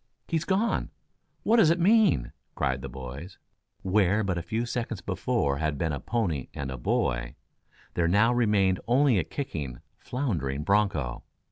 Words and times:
"He's 0.27 0.45
gone! 0.45 0.89
What 1.43 1.57
does 1.57 1.69
it 1.69 1.79
mean?" 1.79 2.31
cried 2.55 2.81
the 2.81 2.89
boys. 2.89 3.37
Where 3.83 4.23
but 4.23 4.35
a 4.35 4.41
few 4.41 4.65
seconds 4.65 4.99
before 4.99 5.57
had 5.59 5.77
been 5.77 5.91
a 5.93 5.99
pony 5.99 6.47
and 6.55 6.71
a 6.71 6.77
boy, 6.79 7.35
there 7.93 8.07
now 8.07 8.33
remained 8.33 8.79
only 8.87 9.19
a 9.19 9.23
kicking, 9.23 9.79
floundering 9.99 10.63
broncho. 10.63 11.21